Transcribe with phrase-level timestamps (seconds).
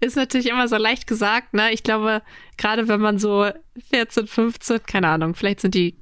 [0.00, 1.72] ist natürlich immer so leicht gesagt, ne?
[1.72, 2.22] Ich glaube,
[2.56, 3.50] gerade wenn man so
[3.90, 5.96] 14, 15, keine Ahnung, vielleicht sind die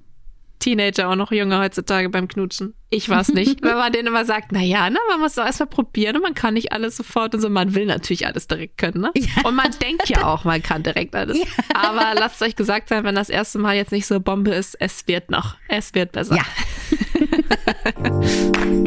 [0.59, 2.75] Teenager auch noch jünger heutzutage beim Knutschen.
[2.91, 3.63] Ich weiß nicht.
[3.69, 6.35] Wenn man denen immer sagt, na ja, ne, man muss doch erstmal probieren und man
[6.35, 7.49] kann nicht alles sofort und so.
[7.49, 9.13] Man will natürlich alles direkt können, ne?
[9.15, 9.45] Ja.
[9.45, 11.39] Und man denkt ja auch, man kann direkt alles.
[11.39, 11.45] Ja.
[11.75, 15.07] Aber lasst euch gesagt sein, wenn das erste Mal jetzt nicht so Bombe ist, es
[15.07, 15.57] wird noch.
[15.69, 16.37] Es wird besser.
[16.37, 16.45] Ja.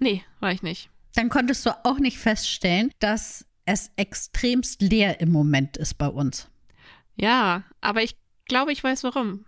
[0.00, 0.90] Nee, war ich nicht.
[1.14, 6.48] Dann konntest du auch nicht feststellen, dass es extremst leer im Moment ist bei uns.
[7.16, 9.44] Ja, aber ich glaube, ich weiß warum.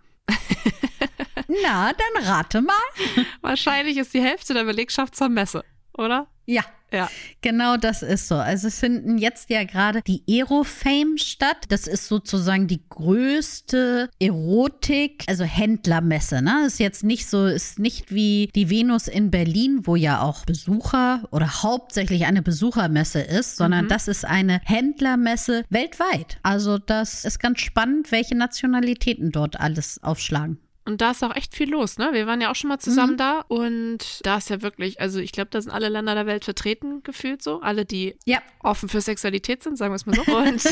[1.63, 2.73] Na, dann rate mal.
[3.41, 5.63] Wahrscheinlich ist die Hälfte der Belegschaft zur Messe,
[5.97, 6.27] oder?
[6.45, 6.63] Ja,
[6.93, 7.09] ja.
[7.41, 8.35] Genau das ist so.
[8.35, 11.65] Also es finden jetzt ja gerade die Aerofame statt.
[11.69, 16.43] Das ist sozusagen die größte Erotik, also Händlermesse.
[16.43, 16.65] Ne?
[16.67, 21.27] Ist jetzt nicht so, ist nicht wie die Venus in Berlin, wo ja auch Besucher
[21.31, 23.89] oder hauptsächlich eine Besuchermesse ist, sondern mhm.
[23.89, 26.37] das ist eine Händlermesse weltweit.
[26.43, 30.59] Also das ist ganz spannend, welche Nationalitäten dort alles aufschlagen.
[30.85, 32.09] Und da ist auch echt viel los, ne?
[32.11, 33.17] Wir waren ja auch schon mal zusammen mhm.
[33.17, 36.43] da und da ist ja wirklich, also ich glaube, da sind alle Länder der Welt
[36.43, 37.61] vertreten, gefühlt so.
[37.61, 38.41] Alle, die ja.
[38.59, 40.37] offen für Sexualität sind, sagen wir es mal so.
[40.37, 40.63] Und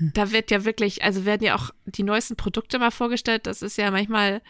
[0.14, 3.46] da wird ja wirklich, also werden ja auch die neuesten Produkte mal vorgestellt.
[3.46, 4.42] Das ist ja manchmal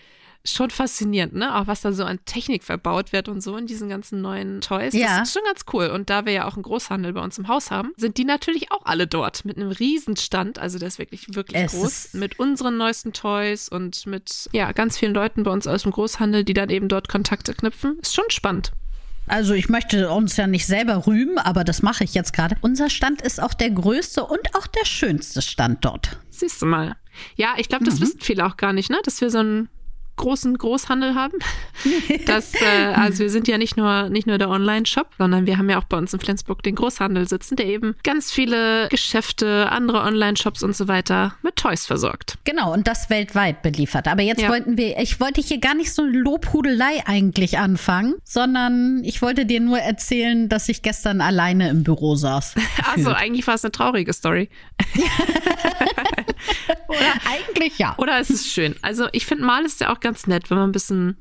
[0.46, 1.56] schon faszinierend, ne?
[1.56, 4.94] Auch was da so an Technik verbaut wird und so in diesen ganzen neuen Toys.
[4.94, 5.18] Ja.
[5.18, 5.88] Das ist schon ganz cool.
[5.88, 8.72] Und da wir ja auch einen Großhandel bei uns im Haus haben, sind die natürlich
[8.72, 10.58] auch alle dort mit einem Riesenstand.
[10.58, 12.14] Also der ist wirklich, wirklich es groß.
[12.14, 16.44] Mit unseren neuesten Toys und mit, ja, ganz vielen Leuten bei uns aus dem Großhandel,
[16.44, 17.98] die dann eben dort Kontakte knüpfen.
[18.00, 18.72] Ist schon spannend.
[19.28, 22.56] Also ich möchte uns ja nicht selber rühmen, aber das mache ich jetzt gerade.
[22.60, 26.20] Unser Stand ist auch der größte und auch der schönste Stand dort.
[26.30, 26.94] Siehst du mal.
[27.34, 28.02] Ja, ich glaube, das mhm.
[28.02, 28.98] wissen viele auch gar nicht, ne?
[29.04, 29.68] Dass wir so ein
[30.16, 31.38] großen Großhandel haben.
[32.26, 35.68] Das, äh, also wir sind ja nicht nur, nicht nur der Online-Shop, sondern wir haben
[35.70, 40.00] ja auch bei uns in Flensburg den Großhandel sitzen, der eben ganz viele Geschäfte, andere
[40.00, 42.38] Online-Shops und so weiter mit Toys versorgt.
[42.44, 44.08] Genau, und das weltweit beliefert.
[44.08, 44.48] Aber jetzt ja.
[44.48, 49.60] wollten wir, ich wollte hier gar nicht so Lobhudelei eigentlich anfangen, sondern ich wollte dir
[49.60, 52.54] nur erzählen, dass ich gestern alleine im Büro saß.
[52.94, 54.48] Also eigentlich war es eine traurige Story.
[56.88, 57.94] Oder eigentlich ja.
[57.98, 58.76] Oder es ist schön.
[58.80, 61.16] Also ich finde, mal ist ja auch ganz nett, wenn man ein bisschen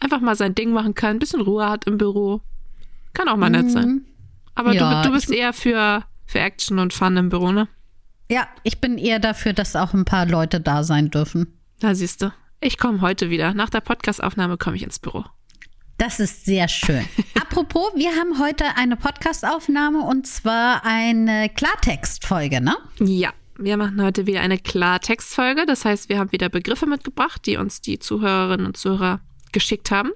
[0.00, 2.40] einfach mal sein Ding machen kann, ein bisschen Ruhe hat im Büro.
[3.12, 3.86] Kann auch mal nett sein.
[3.86, 4.06] Mhm.
[4.56, 7.68] Aber ja, du, du bist eher für, für Action und Fun im Büro, ne?
[8.28, 11.60] Ja, ich bin eher dafür, dass auch ein paar Leute da sein dürfen.
[11.78, 12.32] Da siehst du.
[12.60, 13.54] Ich komme heute wieder.
[13.54, 15.24] Nach der Podcastaufnahme komme ich ins Büro.
[15.96, 17.04] Das ist sehr schön.
[17.40, 22.76] Apropos, wir haben heute eine Podcastaufnahme und zwar eine Klartextfolge, ne?
[22.98, 23.32] Ja.
[23.56, 25.66] Wir machen heute wieder eine Klartextfolge.
[25.66, 29.20] Das heißt, wir haben wieder Begriffe mitgebracht, die uns die Zuhörerinnen und Zuhörer
[29.52, 30.10] geschickt haben.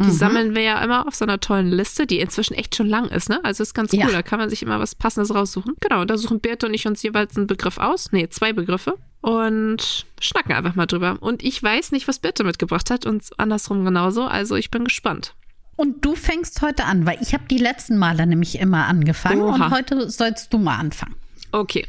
[0.00, 0.12] Die mhm.
[0.12, 3.28] sammeln wir ja immer auf so einer tollen Liste, die inzwischen echt schon lang ist,
[3.28, 3.40] ne?
[3.44, 4.00] Also ist ganz cool.
[4.00, 4.10] Ja.
[4.10, 5.74] Da kann man sich immer was Passendes raussuchen.
[5.80, 8.10] Genau, da suchen Birte und ich uns jeweils einen Begriff aus.
[8.12, 8.96] Nee, zwei Begriffe.
[9.20, 11.18] Und schnacken einfach mal drüber.
[11.20, 14.24] Und ich weiß nicht, was Birte mitgebracht hat und andersrum genauso.
[14.24, 15.34] Also ich bin gespannt.
[15.76, 19.54] Und du fängst heute an, weil ich habe die letzten Male nämlich immer angefangen Oha.
[19.54, 21.14] und heute sollst du mal anfangen.
[21.52, 21.86] Okay,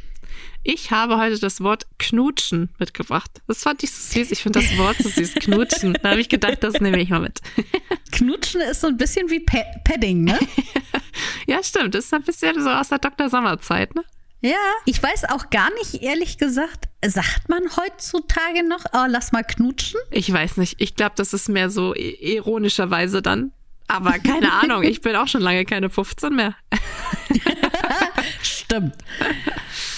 [0.64, 3.30] ich habe heute das Wort knutschen mitgebracht.
[3.48, 4.30] Das fand ich so süß.
[4.30, 5.98] Ich finde das Wort so süß, knutschen.
[6.02, 7.40] Da habe ich gedacht, das nehme ich mal mit.
[8.12, 10.38] Knutschen ist so ein bisschen wie Pe Padding, ne?
[11.46, 11.94] ja, stimmt.
[11.94, 13.28] Das ist ein bisschen so aus der Dr.
[13.28, 14.04] Sommerzeit, ne?
[14.40, 19.44] Ja, ich weiß auch gar nicht, ehrlich gesagt, sagt man heutzutage noch, oh, lass mal
[19.44, 20.00] knutschen?
[20.10, 20.80] Ich weiß nicht.
[20.80, 23.52] Ich glaube, das ist mehr so ironischerweise dann.
[23.88, 26.54] Aber keine Ahnung, ich bin auch schon lange keine 15 mehr.
[28.42, 28.94] Stimmt.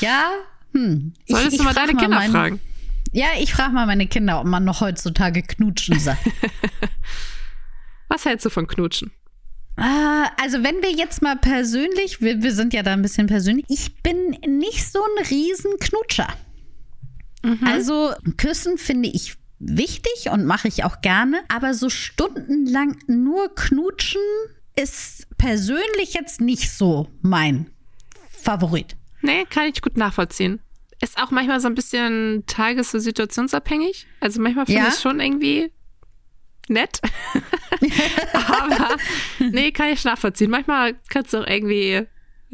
[0.00, 0.32] Ja,
[0.74, 1.14] hm.
[1.26, 2.60] Solltest ich, du mal deine mal Kinder mein, fragen?
[3.12, 6.26] Ja, ich frage mal meine Kinder, ob man noch heutzutage knutschen sagt.
[8.08, 9.12] Was hältst du von knutschen?
[9.76, 13.66] Ah, also wenn wir jetzt mal persönlich, wir, wir sind ja da ein bisschen persönlich,
[13.68, 16.28] ich bin nicht so ein Riesenknutscher.
[17.42, 17.66] Mhm.
[17.66, 24.20] Also küssen finde ich wichtig und mache ich auch gerne, aber so stundenlang nur knutschen
[24.76, 27.70] ist persönlich jetzt nicht so mein
[28.30, 28.96] Favorit.
[29.22, 30.60] Nee, kann ich gut nachvollziehen.
[31.00, 34.06] Ist auch manchmal so ein bisschen tages- und situationsabhängig.
[34.20, 34.88] Also manchmal finde ja?
[34.88, 35.72] ich es schon irgendwie
[36.68, 37.00] nett.
[38.32, 38.96] Aber
[39.38, 40.50] nee, kann ich nachvollziehen.
[40.50, 42.06] Manchmal kannst du auch irgendwie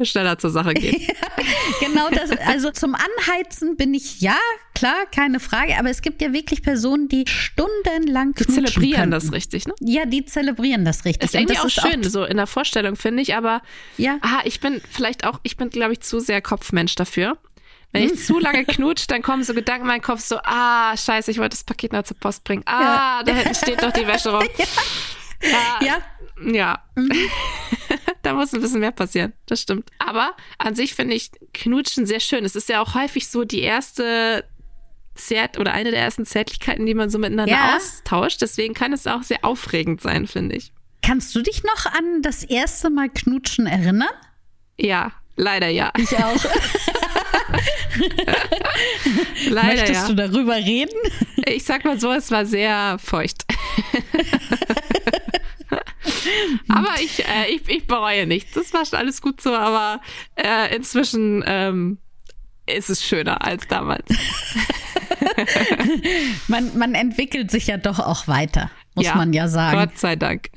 [0.05, 1.13] schneller zur Sache geht.
[1.79, 2.31] genau das.
[2.31, 4.37] Also zum Anheizen bin ich ja,
[4.73, 5.77] klar, keine Frage.
[5.77, 9.73] Aber es gibt ja wirklich Personen, die stundenlang Die zelebrieren das richtig, ne?
[9.79, 11.29] Ja, die zelebrieren das richtig.
[11.29, 13.35] Ist eigentlich auch schön, auch so in der Vorstellung, finde ich.
[13.35, 13.61] Aber
[13.97, 14.17] ja.
[14.21, 17.37] aha, ich bin vielleicht auch, ich bin, glaube ich, zu sehr Kopfmensch dafür.
[17.91, 21.29] Wenn ich zu lange knutsche, dann kommen so Gedanken in meinen Kopf so, ah, scheiße,
[21.31, 22.63] ich wollte das Paket noch zur Post bringen.
[22.65, 22.81] Ah,
[23.19, 23.23] ja.
[23.23, 24.47] da hinten steht doch die Wäsche rum.
[25.43, 25.79] Ja.
[25.81, 26.01] Ja.
[26.53, 26.83] Ja.
[26.95, 27.11] Mhm.
[28.21, 29.33] da muss ein bisschen mehr passieren.
[29.47, 29.89] Das stimmt.
[29.97, 32.45] Aber an sich finde ich Knutschen sehr schön.
[32.45, 34.45] Es ist ja auch häufig so die erste
[35.15, 37.75] Zärt oder eine der ersten Zärtlichkeiten, die man so miteinander ja.
[37.75, 38.41] austauscht.
[38.41, 40.73] Deswegen kann es auch sehr aufregend sein, finde ich.
[41.01, 44.09] Kannst du dich noch an das erste Mal Knutschen erinnern?
[44.77, 45.91] Ja, leider ja.
[45.97, 46.35] Ich auch.
[49.49, 50.07] leider Möchtest ja.
[50.07, 50.97] du darüber reden?
[51.45, 53.45] Ich sag mal so, es war sehr feucht.
[56.67, 58.53] aber ich, äh, ich, ich bereue nichts.
[58.53, 60.01] Das war schon alles gut so, aber
[60.35, 61.97] äh, inzwischen ähm,
[62.65, 64.07] ist es schöner als damals.
[66.47, 69.77] man, man entwickelt sich ja doch auch weiter, muss ja, man ja sagen.
[69.77, 70.49] Gott sei Dank.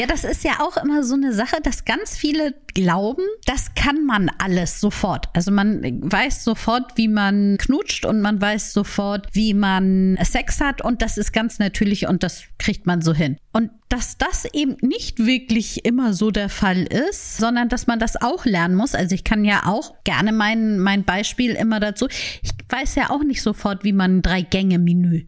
[0.00, 4.06] Ja, das ist ja auch immer so eine Sache, dass ganz viele glauben, das kann
[4.06, 5.28] man alles sofort.
[5.34, 10.80] Also man weiß sofort, wie man knutscht und man weiß sofort, wie man Sex hat
[10.80, 13.36] und das ist ganz natürlich und das kriegt man so hin.
[13.52, 18.22] Und dass das eben nicht wirklich immer so der Fall ist, sondern dass man das
[18.22, 18.94] auch lernen muss.
[18.94, 22.08] Also ich kann ja auch gerne mein, mein Beispiel immer dazu.
[22.40, 25.26] Ich weiß ja auch nicht sofort, wie man ein Drei-Gänge-Menü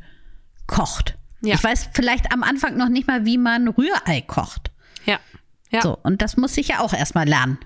[0.66, 1.18] kocht.
[1.42, 1.56] Ja.
[1.56, 4.70] Ich weiß vielleicht am Anfang noch nicht mal, wie man Rührei kocht.
[5.04, 5.18] Ja.
[5.70, 5.82] ja.
[5.82, 7.58] So, und das muss ich ja auch erstmal lernen.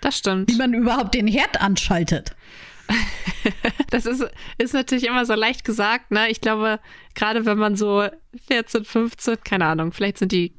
[0.00, 0.50] Das stimmt.
[0.50, 2.34] Wie man überhaupt den Herd anschaltet.
[3.90, 4.24] das ist,
[4.58, 6.28] ist natürlich immer so leicht gesagt, ne?
[6.30, 6.80] Ich glaube,
[7.14, 8.08] gerade wenn man so
[8.48, 10.54] 14, 15, keine Ahnung, vielleicht sind die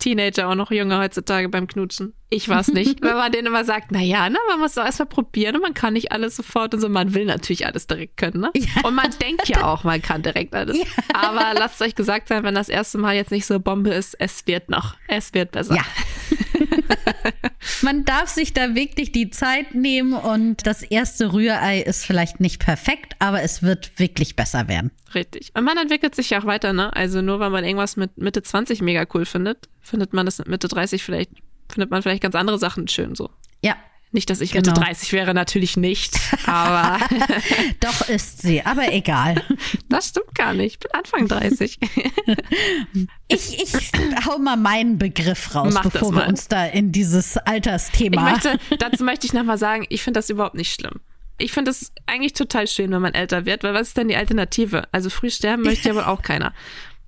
[0.00, 2.14] Teenager auch noch jünger heutzutage beim Knutschen.
[2.28, 3.00] Ich weiß nicht.
[3.02, 5.74] Wenn man denen immer sagt, na ja, ne, man muss doch erstmal probieren und man
[5.74, 6.88] kann nicht alles sofort und so.
[6.88, 8.50] Man will natürlich alles direkt können, ne?
[8.56, 8.82] Ja.
[8.82, 10.76] Und man denkt ja auch, man kann direkt alles.
[10.78, 10.84] Ja.
[11.14, 14.46] Aber lasst euch gesagt sein, wenn das erste Mal jetzt nicht so Bombe ist, es
[14.46, 14.96] wird noch.
[15.06, 15.76] Es wird besser.
[15.76, 15.82] Ja.
[17.82, 22.60] man darf sich da wirklich die Zeit nehmen und das erste Rührei ist vielleicht nicht
[22.60, 24.90] perfekt, aber es wird wirklich besser werden.
[25.14, 25.52] Richtig.
[25.54, 26.94] Und man entwickelt sich ja auch weiter, ne?
[26.94, 30.48] Also nur weil man irgendwas mit Mitte 20 mega cool findet, findet man das mit
[30.48, 31.30] Mitte 30 vielleicht,
[31.68, 33.30] findet man vielleicht ganz andere Sachen schön so.
[33.62, 33.76] Ja.
[34.12, 34.70] Nicht, dass ich genau.
[34.70, 36.98] Mitte 30 wäre, natürlich nicht, aber.
[37.80, 39.42] Doch ist sie, aber egal.
[39.88, 40.74] Das stimmt gar nicht.
[40.74, 41.78] Ich bin Anfang 30.
[43.28, 43.92] ich, ich
[44.26, 48.36] hau mal meinen Begriff raus, Mach bevor wir uns da in dieses Altersthema.
[48.36, 51.00] Ich möchte, dazu möchte ich nochmal sagen, ich finde das überhaupt nicht schlimm
[51.40, 54.16] ich finde es eigentlich total schön, wenn man älter wird, weil was ist denn die
[54.16, 54.86] Alternative?
[54.92, 56.52] Also früh sterben möchte ja wohl auch keiner.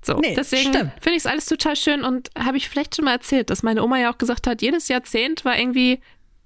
[0.05, 3.13] So, nee, deswegen finde ich es alles total schön und habe ich vielleicht schon mal
[3.13, 6.01] erzählt, dass meine Oma ja auch gesagt hat, jedes Jahrzehnt war irgendwie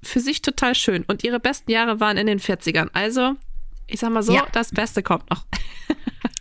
[0.06, 2.88] für sich total schön und ihre besten Jahre waren in den 40ern.
[2.92, 3.34] Also,
[3.86, 4.46] ich sag mal so, ja.
[4.52, 5.44] das Beste kommt noch.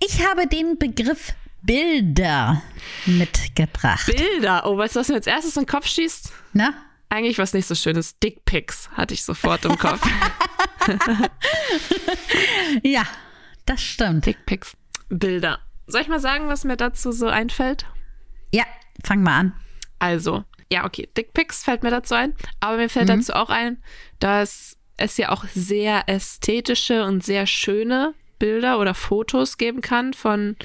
[0.00, 2.62] ich habe den Begriff Bilder
[3.06, 4.06] mitgebracht.
[4.06, 4.64] Bilder?
[4.66, 6.32] Oh, weißt du, was mir als erstes in den Kopf schießt?
[6.52, 6.74] Na?
[7.08, 8.18] Eigentlich was nicht so schönes.
[8.18, 10.00] Dickpics hatte ich sofort im Kopf.
[12.82, 13.04] ja,
[13.66, 14.26] das stimmt.
[14.26, 14.76] Dickpics.
[15.08, 15.60] Bilder.
[15.86, 17.86] Soll ich mal sagen, was mir dazu so einfällt?
[18.52, 18.64] Ja,
[19.02, 19.52] fang mal an.
[19.98, 22.34] Also, ja, okay, Dickpics fällt mir dazu ein.
[22.60, 23.18] Aber mir fällt mhm.
[23.18, 23.82] dazu auch ein,
[24.18, 30.56] dass es ja auch sehr ästhetische und sehr schöne Bilder oder Fotos geben kann von,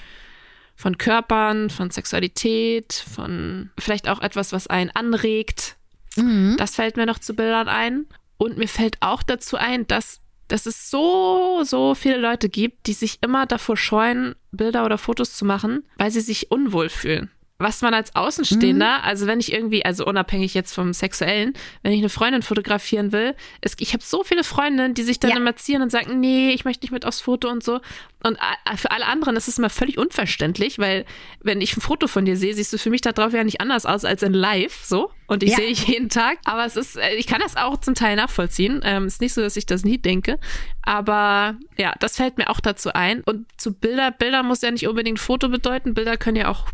[0.76, 5.78] von Körpern, von Sexualität, von vielleicht auch etwas, was einen anregt,
[6.18, 6.56] Mhm.
[6.58, 8.06] Das fällt mir noch zu Bildern ein.
[8.38, 12.94] Und mir fällt auch dazu ein, dass, dass es so, so viele Leute gibt, die
[12.94, 17.82] sich immer davor scheuen, Bilder oder Fotos zu machen, weil sie sich unwohl fühlen was
[17.82, 19.04] man als Außenstehender, mhm.
[19.04, 23.36] also wenn ich irgendwie, also unabhängig jetzt vom Sexuellen, wenn ich eine Freundin fotografieren will,
[23.62, 25.38] es, ich habe so viele Freundinnen, die sich dann ja.
[25.38, 27.80] immer ziehen und sagen, nee, ich möchte nicht mit aufs Foto und so.
[28.24, 28.38] Und
[28.78, 31.06] für alle anderen ist es immer völlig unverständlich, weil
[31.42, 33.62] wenn ich ein Foto von dir sehe, siehst du für mich da drauf ja nicht
[33.62, 35.12] anders aus als in live, so.
[35.28, 35.58] Und ich ja.
[35.58, 36.40] sehe ich jeden Tag.
[36.46, 38.82] Aber es ist, äh, ich kann das auch zum Teil nachvollziehen.
[38.84, 40.40] Ähm, ist nicht so, dass ich das nie denke.
[40.82, 43.22] Aber ja, das fällt mir auch dazu ein.
[43.24, 45.94] Und zu Bilder, Bilder muss ja nicht unbedingt Foto bedeuten.
[45.94, 46.68] Bilder können ja auch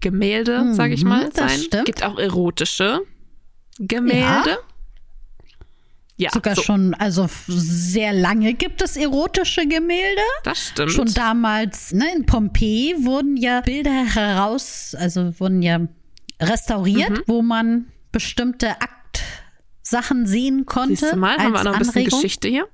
[0.00, 1.48] Gemälde, mhm, sage ich mal, sein.
[1.48, 1.84] Das stimmt.
[1.86, 3.02] Gibt auch erotische
[3.78, 4.50] Gemälde.
[4.50, 4.58] Ja.
[6.18, 6.62] Ja, Sogar so.
[6.62, 10.22] schon, also sehr lange gibt es erotische Gemälde.
[10.44, 10.92] Das stimmt.
[10.92, 15.80] Schon damals, ne, in Pompeji wurden ja Bilder heraus, also wurden ja
[16.40, 17.22] restauriert, mhm.
[17.26, 20.96] wo man bestimmte Aktsachen sehen konnte.
[20.96, 22.20] Siehst du mal, haben wir noch ein bisschen Anregung.
[22.22, 22.66] Geschichte hier.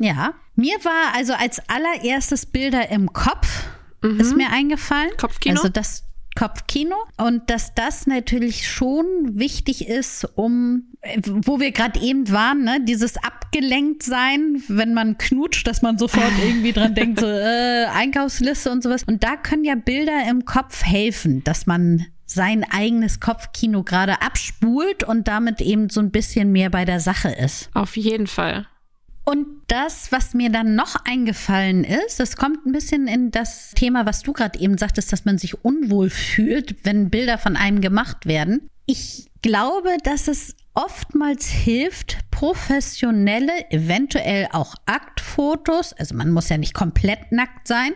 [0.00, 3.64] Ja, mir war also als allererstes Bilder im Kopf,
[4.02, 4.20] mhm.
[4.20, 5.10] ist mir eingefallen.
[5.18, 5.56] Kopfkino?
[5.56, 6.05] Also das
[6.36, 10.84] Kopfkino und dass das natürlich schon wichtig ist, um,
[11.24, 16.32] wo wir gerade eben waren, ne, dieses abgelenkt sein, wenn man knutscht, dass man sofort
[16.46, 19.02] irgendwie dran denkt, so äh, Einkaufsliste und sowas.
[19.04, 25.04] Und da können ja Bilder im Kopf helfen, dass man sein eigenes Kopfkino gerade abspult
[25.04, 27.70] und damit eben so ein bisschen mehr bei der Sache ist.
[27.72, 28.66] Auf jeden Fall.
[29.28, 34.06] Und das, was mir dann noch eingefallen ist, das kommt ein bisschen in das Thema,
[34.06, 38.26] was du gerade eben sagtest, dass man sich unwohl fühlt, wenn Bilder von einem gemacht
[38.26, 38.70] werden.
[38.86, 46.74] Ich glaube, dass es oftmals hilft, professionelle, eventuell auch Aktfotos, also man muss ja nicht
[46.74, 47.94] komplett nackt sein,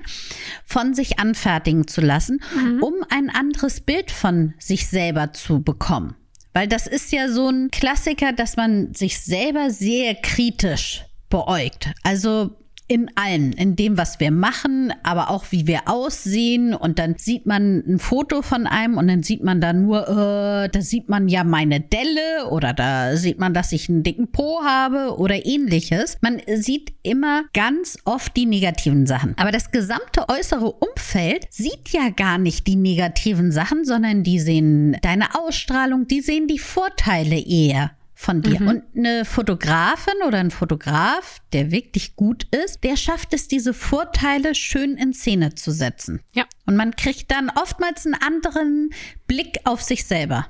[0.64, 2.82] von sich anfertigen zu lassen, mhm.
[2.82, 6.16] um ein anderes Bild von sich selber zu bekommen.
[6.54, 11.90] Weil das ist ja so ein Klassiker, dass man sich selber sehr kritisch beäugt.
[12.02, 12.56] Also
[12.90, 16.74] in allem, in dem, was wir machen, aber auch wie wir aussehen.
[16.74, 20.68] Und dann sieht man ein Foto von einem und dann sieht man da nur, äh,
[20.68, 24.64] da sieht man ja meine Delle oder da sieht man, dass ich einen dicken Po
[24.64, 26.18] habe oder ähnliches.
[26.20, 29.36] Man sieht immer ganz oft die negativen Sachen.
[29.38, 34.96] Aber das gesamte äußere Umfeld sieht ja gar nicht die negativen Sachen, sondern die sehen
[35.02, 38.60] deine Ausstrahlung, die sehen die Vorteile eher von dir.
[38.60, 38.68] Mhm.
[38.68, 44.54] Und eine Fotografin oder ein Fotograf, der wirklich gut ist, der schafft es, diese Vorteile
[44.54, 46.20] schön in Szene zu setzen.
[46.34, 46.44] Ja.
[46.66, 48.90] Und man kriegt dann oftmals einen anderen
[49.26, 50.48] Blick auf sich selber.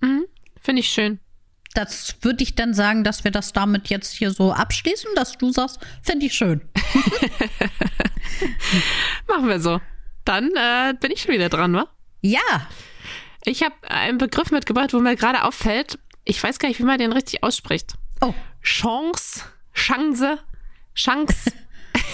[0.00, 0.24] Mhm.
[0.62, 1.20] Finde ich schön.
[1.74, 5.52] Das würde ich dann sagen, dass wir das damit jetzt hier so abschließen, dass du
[5.52, 6.62] sagst, finde ich schön.
[9.28, 9.78] Machen wir so.
[10.24, 11.86] Dann äh, bin ich schon wieder dran, wa?
[12.22, 12.66] Ja.
[13.44, 15.98] Ich habe einen Begriff mitgebracht, wo mir gerade auffällt,
[16.30, 17.94] ich weiß gar nicht, wie man den richtig ausspricht.
[18.20, 18.32] Oh.
[18.62, 19.42] Chance,
[19.74, 20.38] Chance,
[20.94, 21.52] Chance.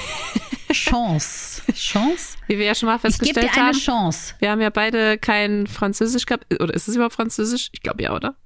[0.72, 1.62] Chance.
[1.74, 2.38] Chance?
[2.46, 3.78] Wie wir ja schon mal festgestellt ich dir eine haben.
[3.78, 4.34] Chance.
[4.38, 6.46] Wir haben ja beide kein Französisch gehabt.
[6.60, 7.68] Oder ist es überhaupt Französisch?
[7.72, 8.36] Ich glaube ja, oder?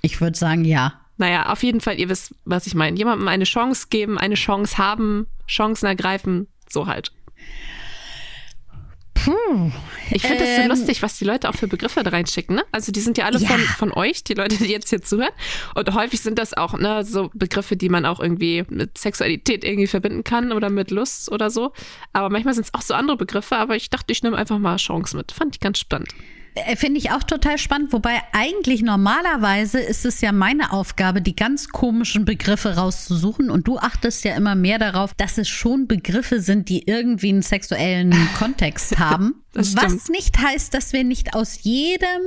[0.00, 1.00] Ich würde sagen ja.
[1.18, 2.96] Naja, auf jeden Fall, ihr wisst, was ich meine.
[2.96, 7.12] Jemandem eine Chance geben, eine Chance haben, Chancen ergreifen, so halt.
[9.24, 9.70] Puh.
[10.10, 12.56] Ich finde das so ähm, lustig, was die Leute auch für Begriffe da reinschicken.
[12.56, 12.64] Ne?
[12.72, 13.48] Also die sind ja alle ja.
[13.48, 15.32] Von, von euch, die Leute, die jetzt hier zuhören.
[15.74, 19.86] Und häufig sind das auch ne, so Begriffe, die man auch irgendwie mit Sexualität irgendwie
[19.86, 21.72] verbinden kann oder mit Lust oder so.
[22.12, 23.56] Aber manchmal sind es auch so andere Begriffe.
[23.56, 25.32] Aber ich dachte, ich nehme einfach mal Chance mit.
[25.32, 26.14] Fand ich ganz spannend.
[26.66, 31.36] Äh, finde ich auch total spannend, wobei eigentlich normalerweise ist es ja meine Aufgabe, die
[31.36, 36.40] ganz komischen Begriffe rauszusuchen und du achtest ja immer mehr darauf, dass es schon Begriffe
[36.40, 39.42] sind, die irgendwie einen sexuellen Kontext haben.
[39.52, 42.22] was nicht heißt, dass wir nicht aus jedem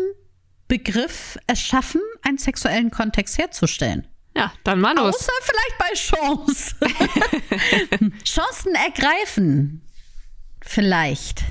[0.68, 4.08] Begriff es schaffen, einen sexuellen Kontext herzustellen.
[4.36, 5.16] Ja, dann mal los.
[5.16, 6.76] Außer vielleicht bei Chance.
[8.24, 9.82] Chancen ergreifen.
[10.62, 11.44] Vielleicht.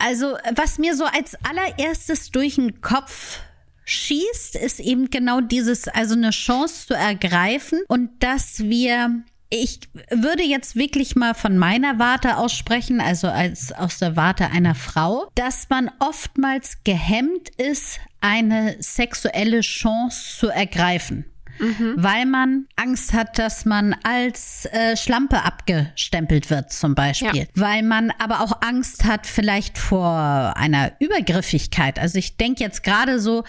[0.00, 3.40] Also, was mir so als allererstes durch den Kopf
[3.84, 9.80] schießt, ist eben genau dieses, also eine Chance zu ergreifen und dass wir ich
[10.10, 15.28] würde jetzt wirklich mal von meiner Warte aussprechen, also als aus der Warte einer Frau,
[15.34, 21.29] dass man oftmals gehemmt ist, eine sexuelle Chance zu ergreifen
[21.60, 21.94] mhm.
[21.96, 27.34] weil man Angst hat, dass man als äh, Schlampe abgestempelt wird zum Beispiel.
[27.34, 27.44] Ja.
[27.54, 31.98] Weil man aber auch Angst hat vielleicht vor einer Übergriffigkeit.
[31.98, 33.44] Also ich denke jetzt gerade so,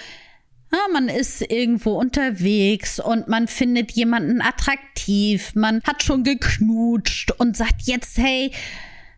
[0.71, 7.57] ja, man ist irgendwo unterwegs und man findet jemanden attraktiv, man hat schon geknutscht und
[7.57, 8.51] sagt jetzt, hey,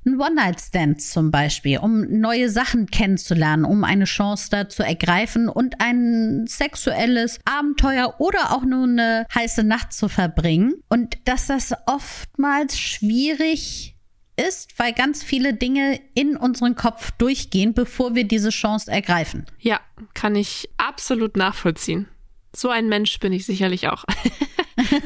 [0.06, 5.80] ein One-Night-Stand zum Beispiel, um neue Sachen kennenzulernen, um eine Chance da zu ergreifen und
[5.80, 10.76] ein sexuelles Abenteuer oder auch nur eine heiße Nacht zu verbringen.
[10.90, 13.96] Und dass das oftmals schwierig
[14.36, 19.46] ist, weil ganz viele Dinge in unseren Kopf durchgehen, bevor wir diese Chance ergreifen.
[19.60, 19.80] Ja,
[20.14, 22.08] kann ich absolut nachvollziehen.
[22.56, 24.04] So ein Mensch bin ich sicherlich auch.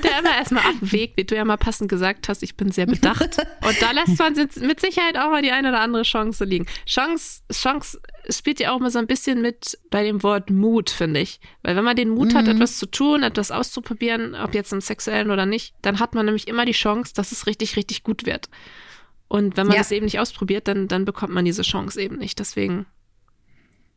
[0.03, 3.37] der immer erstmal abwägt, wie du ja mal passend gesagt hast, ich bin sehr bedacht.
[3.65, 6.65] Und da lässt man mit Sicherheit auch mal die eine oder andere Chance liegen.
[6.85, 7.99] Chance, Chance
[8.29, 11.39] spielt ja auch mal so ein bisschen mit bei dem Wort Mut, finde ich.
[11.63, 12.37] Weil wenn man den Mut mhm.
[12.37, 16.25] hat, etwas zu tun, etwas auszuprobieren, ob jetzt im Sexuellen oder nicht, dann hat man
[16.25, 18.49] nämlich immer die Chance, dass es richtig, richtig gut wird.
[19.27, 19.81] Und wenn man ja.
[19.81, 22.39] das eben nicht ausprobiert, dann, dann bekommt man diese Chance eben nicht.
[22.39, 22.85] Deswegen,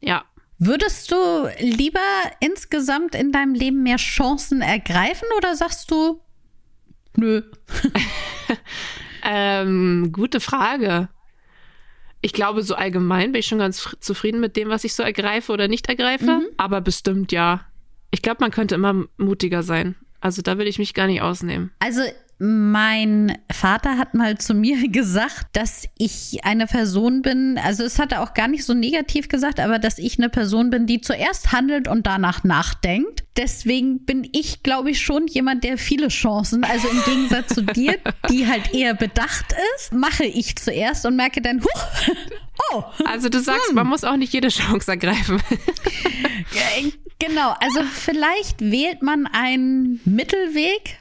[0.01, 0.25] ja,
[0.63, 2.01] Würdest du lieber
[2.39, 6.21] insgesamt in deinem Leben mehr Chancen ergreifen oder sagst du,
[7.17, 7.43] nö?
[9.25, 11.09] ähm, gute Frage.
[12.21, 15.51] Ich glaube, so allgemein bin ich schon ganz zufrieden mit dem, was ich so ergreife
[15.51, 16.27] oder nicht ergreife.
[16.27, 16.47] Mhm.
[16.59, 17.63] Aber bestimmt ja.
[18.11, 19.97] Ich glaube, man könnte immer mutiger sein.
[20.21, 21.73] Also da will ich mich gar nicht ausnehmen.
[21.79, 22.03] Also
[22.43, 28.13] Mein Vater hat mal zu mir gesagt, dass ich eine Person bin, also es hat
[28.13, 31.53] er auch gar nicht so negativ gesagt, aber dass ich eine Person bin, die zuerst
[31.53, 33.25] handelt und danach nachdenkt.
[33.37, 37.99] Deswegen bin ich, glaube ich, schon jemand, der viele Chancen, also im Gegensatz zu dir,
[38.31, 41.87] die halt eher bedacht ist, mache ich zuerst und merke dann, huch,
[42.73, 42.85] oh.
[43.05, 43.75] Also du sagst, hm.
[43.75, 45.43] man muss auch nicht jede Chance ergreifen.
[47.19, 51.00] genau, also vielleicht wählt man einen Mittelweg,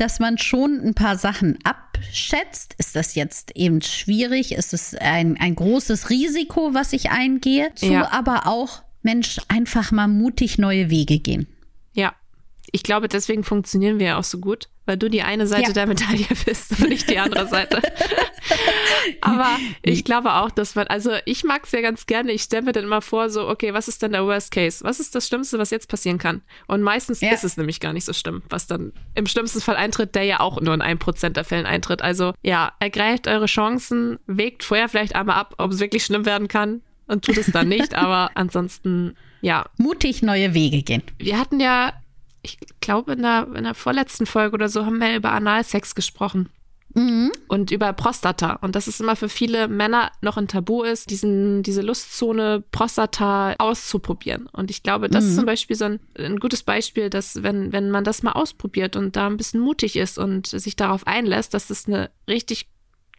[0.00, 2.74] dass man schon ein paar Sachen abschätzt.
[2.78, 4.52] Ist das jetzt eben schwierig?
[4.52, 7.74] Ist es ein, ein großes Risiko, was ich eingehe?
[7.74, 8.10] Zu ja.
[8.10, 11.46] aber auch, Mensch, einfach mal mutig neue Wege gehen.
[11.92, 12.14] Ja,
[12.72, 15.72] ich glaube, deswegen funktionieren wir ja auch so gut, weil du die eine Seite ja.
[15.72, 17.80] der Medaille bist und nicht die andere Seite.
[19.20, 22.32] Aber ich glaube auch, dass man, also ich mag es ja ganz gerne.
[22.32, 24.84] Ich stelle mir dann immer vor, so, okay, was ist denn der Worst Case?
[24.84, 26.42] Was ist das Schlimmste, was jetzt passieren kann?
[26.66, 27.30] Und meistens ja.
[27.30, 30.40] ist es nämlich gar nicht so schlimm, was dann im schlimmsten Fall eintritt, der ja
[30.40, 32.02] auch nur in einem Prozent der Fällen eintritt.
[32.02, 36.48] Also ja, ergreift eure Chancen, wägt vorher vielleicht einmal ab, ob es wirklich schlimm werden
[36.48, 37.94] kann und tut es dann nicht.
[37.96, 39.66] Aber ansonsten, ja.
[39.76, 41.02] Mutig neue Wege gehen.
[41.18, 41.92] Wir hatten ja
[42.42, 46.48] ich glaube, in der, in der vorletzten Folge oder so haben wir über Analsex gesprochen.
[46.94, 47.30] Mhm.
[47.46, 48.54] Und über Prostata.
[48.62, 53.54] Und dass es immer für viele Männer noch ein Tabu ist, diesen, diese Lustzone Prostata
[53.58, 54.48] auszuprobieren.
[54.52, 55.30] Und ich glaube, das mhm.
[55.30, 58.96] ist zum Beispiel so ein, ein gutes Beispiel, dass wenn, wenn man das mal ausprobiert
[58.96, 62.68] und da ein bisschen mutig ist und sich darauf einlässt, dass es eine richtig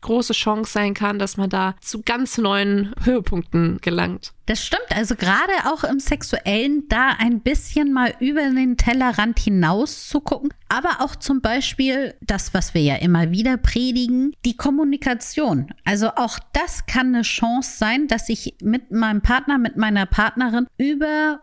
[0.01, 4.34] große Chance sein kann, dass man da zu ganz neuen Höhepunkten gelangt.
[4.48, 4.88] Das stimmt.
[4.89, 10.53] Also gerade auch im Sexuellen da ein bisschen mal über den Tellerrand hinaus zu gucken.
[10.67, 15.72] Aber auch zum Beispiel das, was wir ja immer wieder predigen, die Kommunikation.
[15.86, 20.67] Also auch das kann eine Chance sein, dass ich mit meinem Partner, mit meiner Partnerin
[20.77, 21.39] über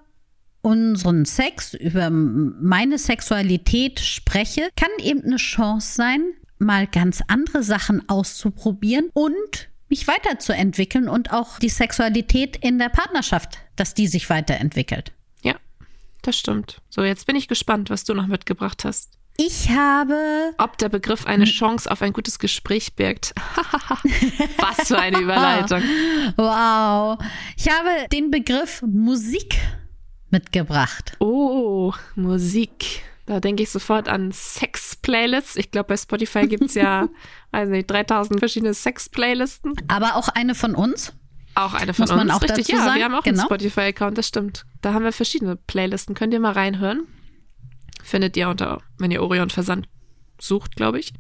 [0.61, 6.23] unseren Sex, über meine Sexualität spreche, kann eben eine Chance sein,
[6.61, 13.59] mal ganz andere Sachen auszuprobieren und mich weiterzuentwickeln und auch die Sexualität in der Partnerschaft,
[13.77, 15.13] dass die sich weiterentwickelt.
[15.43, 15.55] Ja,
[16.23, 16.81] das stimmt.
[16.91, 19.19] So, jetzt bin ich gespannt, was du noch mitgebracht hast.
[19.41, 20.53] Ich habe.
[20.59, 23.35] Ob der Begriff eine Chance auf ein gutes Gespräch birgt.
[24.59, 25.81] was für eine Überleitung.
[26.37, 27.17] wow.
[27.57, 29.57] Ich habe den Begriff Musik
[30.31, 31.17] mitgebracht.
[31.21, 33.03] Oh, Musik.
[33.29, 35.57] Da denke ich sofort an Sex-Playlists.
[35.57, 37.11] Ich glaube, bei Spotify gibt es ja,
[37.51, 39.75] weiß nicht, 3000 verschiedene Sex-Playlisten.
[39.87, 41.13] Aber auch eine von uns.
[41.55, 42.19] Auch eine von Muss uns.
[42.19, 42.97] Man auch Richtig, dazu ja, sagen.
[42.97, 43.41] wir haben auch genau.
[43.41, 44.65] einen Spotify-Account, das stimmt.
[44.81, 46.15] Da haben wir verschiedene Playlisten.
[46.15, 47.07] Könnt ihr mal reinhören.
[48.03, 49.91] Findet ihr unter, wenn ihr Orion Versand
[50.41, 51.13] sucht, glaube ich.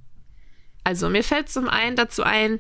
[0.84, 2.58] Also, mir fällt zum einen dazu ein,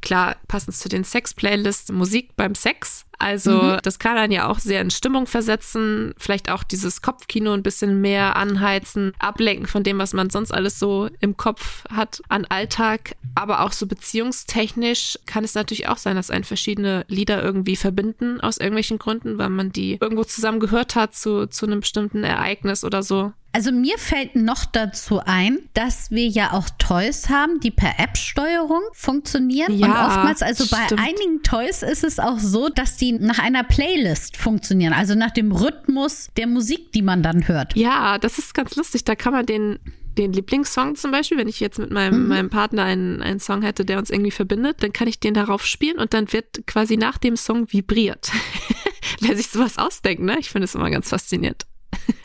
[0.00, 3.04] klar, passend zu den Sex-Playlists, Musik beim Sex.
[3.20, 3.78] Also mhm.
[3.82, 8.00] das kann dann ja auch sehr in Stimmung versetzen, vielleicht auch dieses Kopfkino ein bisschen
[8.00, 13.16] mehr anheizen, ablenken von dem, was man sonst alles so im Kopf hat an Alltag.
[13.34, 18.40] Aber auch so beziehungstechnisch kann es natürlich auch sein, dass ein verschiedene Lieder irgendwie verbinden
[18.40, 22.84] aus irgendwelchen Gründen, weil man die irgendwo zusammen gehört hat zu, zu einem bestimmten Ereignis
[22.84, 23.32] oder so.
[23.52, 28.82] Also mir fällt noch dazu ein, dass wir ja auch Toys haben, die per App-Steuerung
[28.92, 29.76] funktionieren.
[29.76, 31.00] Ja, und oftmals, also bei stimmt.
[31.00, 35.52] einigen Toys ist es auch so, dass die nach einer Playlist funktionieren, also nach dem
[35.52, 37.76] Rhythmus der Musik, die man dann hört.
[37.76, 39.04] Ja, das ist ganz lustig.
[39.04, 39.78] Da kann man den
[40.18, 42.28] den Lieblingssong zum Beispiel, wenn ich jetzt mit meinem, mhm.
[42.28, 45.64] meinem Partner einen, einen Song hätte, der uns irgendwie verbindet, dann kann ich den darauf
[45.64, 48.30] spielen und dann wird quasi nach dem Song vibriert.
[49.20, 50.36] Wer sich sowas ausdenkt, ne?
[50.38, 51.64] Ich finde es immer ganz faszinierend.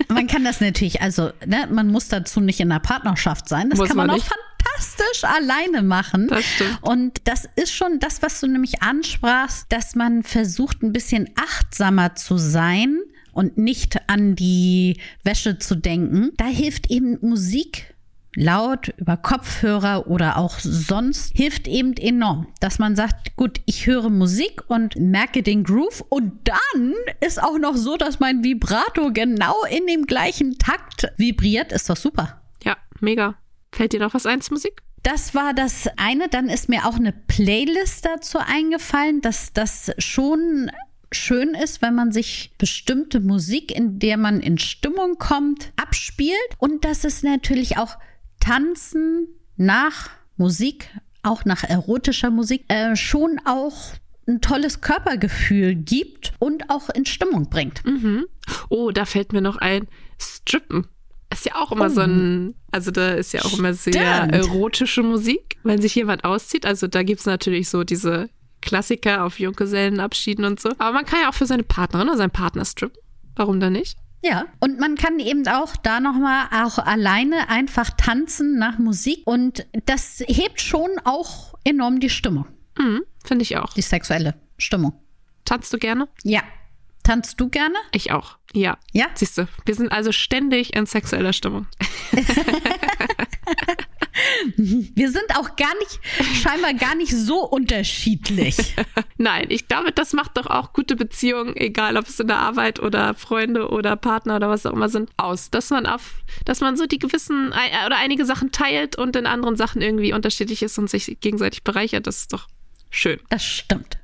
[0.10, 3.70] Man kann das natürlich, also ne, man muss dazu nicht in einer Partnerschaft sein.
[3.70, 4.26] Das muss kann man, man auch
[4.76, 6.28] fantastisch alleine machen.
[6.28, 6.80] Das stimmt.
[6.82, 12.16] Und das ist schon das, was du nämlich ansprachst, dass man versucht, ein bisschen achtsamer
[12.16, 13.00] zu sein
[13.32, 16.32] und nicht an die Wäsche zu denken.
[16.38, 17.94] Da hilft eben Musik
[18.38, 24.10] laut über Kopfhörer oder auch sonst hilft eben enorm, dass man sagt, gut, ich höre
[24.10, 29.56] Musik und merke den Groove und dann ist auch noch so, dass mein Vibrato genau
[29.70, 32.42] in dem gleichen Takt vibriert, ist doch super.
[32.62, 33.36] Ja, mega.
[33.76, 34.84] Fällt dir noch was ein zur Musik?
[35.04, 36.30] Das war das eine.
[36.30, 40.72] Dann ist mir auch eine Playlist dazu eingefallen, dass das schon
[41.12, 46.86] schön ist, wenn man sich bestimmte Musik, in der man in Stimmung kommt, abspielt und
[46.86, 47.98] dass es natürlich auch
[48.40, 50.90] Tanzen nach Musik,
[51.22, 53.92] auch nach erotischer Musik, äh, schon auch
[54.26, 57.86] ein tolles Körpergefühl gibt und auch in Stimmung bringt.
[57.86, 58.26] Mhm.
[58.70, 60.88] Oh, da fällt mir noch ein, Strippen.
[61.36, 61.90] Ist ja auch immer oh.
[61.90, 63.96] so ein, also da ist ja auch immer sehr
[64.32, 66.66] erotische Musik, wenn sich jemand auszieht.
[66.66, 68.30] Also da gibt es natürlich so diese
[68.62, 70.70] Klassiker auf Junggesellenabschieden und so.
[70.78, 73.00] Aber man kann ja auch für seine Partnerin oder seinen Partner strippen.
[73.36, 73.98] Warum dann nicht?
[74.24, 79.68] Ja, und man kann eben auch da nochmal auch alleine einfach tanzen nach Musik und
[79.86, 82.48] das hebt schon auch enorm die Stimmung.
[82.80, 83.74] Mhm, Finde ich auch.
[83.74, 84.94] Die sexuelle Stimmung.
[85.44, 86.08] Tanzt du gerne?
[86.24, 86.42] Ja.
[87.06, 87.76] Tanzt du gerne?
[87.92, 88.38] Ich auch.
[88.52, 88.80] Ja.
[88.92, 89.06] Ja?
[89.14, 91.68] Siehst du, wir sind also ständig in sexueller Stimmung.
[94.58, 96.00] Wir sind auch gar nicht,
[96.42, 98.74] scheinbar gar nicht so unterschiedlich.
[99.18, 102.80] Nein, ich glaube, das macht doch auch gute Beziehungen, egal ob es in der Arbeit
[102.80, 105.52] oder Freunde oder Partner oder was auch immer sind, aus.
[105.52, 109.58] Dass man auf, dass man so die gewissen oder einige Sachen teilt und in anderen
[109.58, 112.08] Sachen irgendwie unterschiedlich ist und sich gegenseitig bereichert.
[112.08, 112.48] Das ist doch
[112.90, 113.20] schön.
[113.30, 113.98] Das stimmt.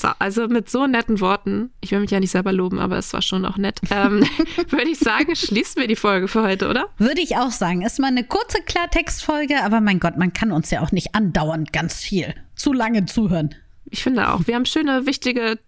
[0.00, 3.12] So, also mit so netten Worten, ich will mich ja nicht selber loben, aber es
[3.12, 4.24] war schon auch nett, ähm,
[4.68, 6.88] würde ich sagen, schließen wir die Folge für heute, oder?
[6.98, 7.82] Würde ich auch sagen.
[7.82, 11.72] Ist mal eine kurze Klartextfolge, aber mein Gott, man kann uns ja auch nicht andauernd
[11.72, 13.54] ganz viel zu lange zuhören.
[13.90, 15.58] Ich finde auch, wir haben schöne, wichtige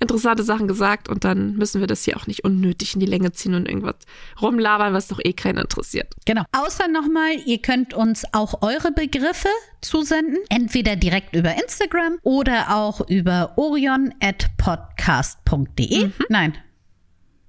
[0.00, 3.32] interessante Sachen gesagt und dann müssen wir das hier auch nicht unnötig in die Länge
[3.32, 3.96] ziehen und irgendwas
[4.40, 6.14] rumlabern, was doch eh keinen interessiert.
[6.24, 6.44] Genau.
[6.52, 9.48] Außer nochmal, ihr könnt uns auch eure Begriffe
[9.80, 16.06] zusenden, entweder direkt über Instagram oder auch über orion.podcast.de.
[16.06, 16.12] Mhm.
[16.28, 16.56] Nein.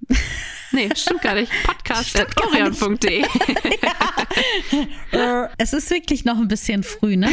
[0.72, 1.52] Nee, stimmt gar nicht.
[1.64, 3.22] Podcast.orion.de.
[5.12, 5.50] ja.
[5.58, 7.32] Es ist wirklich noch ein bisschen früh, ne?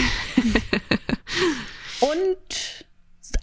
[2.00, 2.45] Und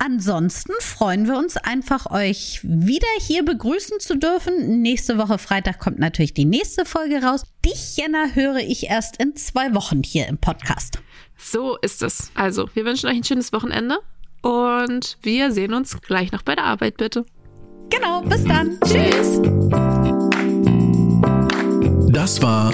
[0.04, 4.82] ansonsten freuen wir uns einfach, euch wieder hier begrüßen zu dürfen.
[4.82, 7.44] Nächste Woche Freitag kommt natürlich die nächste Folge raus.
[7.64, 11.00] Dich, Jenna, höre ich erst in zwei Wochen hier im Podcast.
[11.38, 12.32] So ist es.
[12.36, 14.00] Also, wir wünschen euch ein schönes Wochenende
[14.42, 17.26] und wir sehen uns gleich noch bei der Arbeit, bitte.
[17.90, 18.78] Genau, bis dann.
[18.82, 19.40] Tschüss.
[22.12, 22.74] Das war